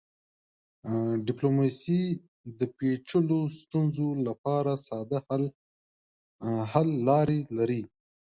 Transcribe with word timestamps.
ډیپلوماسي 1.27 2.01
د 2.59 2.59
پیچلو 2.77 3.39
ستونزو 3.59 4.07
لپاره 4.27 4.71
ساده 4.87 5.19
حل 6.71 6.89
لارې 7.09 7.39
لري. 7.57 7.81